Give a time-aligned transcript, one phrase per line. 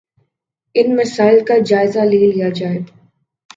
[0.75, 2.79] ان مسائل کا جائزہ لے لیا جائے